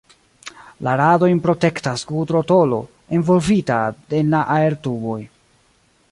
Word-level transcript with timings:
La 0.85 0.93
radojn 1.01 1.41
protektas 1.47 2.05
gudro-tolo, 2.11 2.79
envolvita 3.19 3.77
en 4.21 4.33
la 4.37 4.41
aertuboj. 4.57 5.19